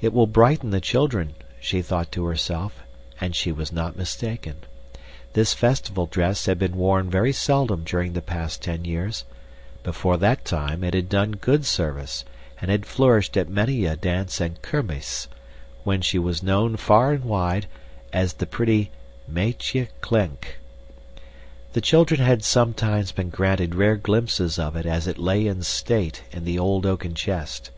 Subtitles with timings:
[0.00, 2.80] It will brighten the children, she thought to herself,
[3.20, 4.56] and she was not mistaken.
[5.34, 9.26] This festival dress had been worn very seldom during the past ten years;
[9.82, 12.24] before that time it had done good service
[12.62, 15.28] and had flourished at many a dance and kermis,
[15.84, 17.66] when she was known, far and wide,
[18.10, 18.90] as the pretty
[19.30, 20.58] Meitje Klenck.
[21.74, 26.22] The children had sometimes been granted rare glimpses of it as it lay in state
[26.32, 27.70] in the old oaken chest.